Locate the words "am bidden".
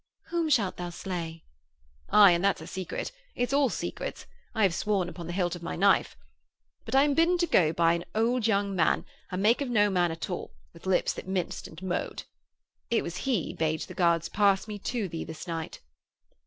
7.03-7.37